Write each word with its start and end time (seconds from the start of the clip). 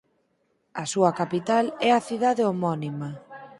A 0.81 0.83
súa 0.93 1.11
capital 1.19 1.65
é 1.87 1.89
a 1.93 2.05
cidade 2.09 2.43
homónima. 2.49 3.09